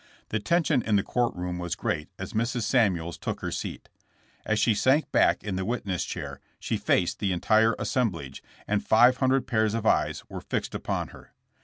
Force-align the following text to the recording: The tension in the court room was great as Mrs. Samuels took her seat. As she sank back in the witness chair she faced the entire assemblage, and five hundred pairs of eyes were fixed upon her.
The 0.29 0.39
tension 0.39 0.81
in 0.81 0.95
the 0.95 1.03
court 1.03 1.35
room 1.35 1.59
was 1.59 1.75
great 1.75 2.09
as 2.17 2.33
Mrs. 2.33 2.63
Samuels 2.63 3.19
took 3.19 3.41
her 3.41 3.51
seat. 3.51 3.87
As 4.47 4.57
she 4.57 4.73
sank 4.73 5.11
back 5.11 5.43
in 5.43 5.57
the 5.57 5.63
witness 5.63 6.03
chair 6.05 6.39
she 6.59 6.75
faced 6.75 7.19
the 7.19 7.31
entire 7.31 7.75
assemblage, 7.77 8.41
and 8.67 8.83
five 8.83 9.17
hundred 9.17 9.45
pairs 9.45 9.75
of 9.75 9.85
eyes 9.85 10.23
were 10.27 10.41
fixed 10.41 10.73
upon 10.73 11.09
her. 11.09 11.33